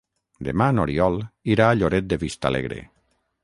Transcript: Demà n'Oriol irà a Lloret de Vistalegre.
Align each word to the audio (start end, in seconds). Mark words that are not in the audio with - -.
Demà 0.47 0.69
n'Oriol 0.77 1.19
irà 1.57 1.69
a 1.69 1.77
Lloret 1.81 2.11
de 2.15 2.21
Vistalegre. 2.27 2.85